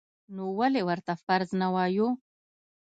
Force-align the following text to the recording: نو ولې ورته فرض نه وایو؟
نو 0.35 0.43
ولې 0.59 0.81
ورته 0.89 1.13
فرض 1.23 1.49
نه 1.61 1.67
وایو؟ 1.73 2.07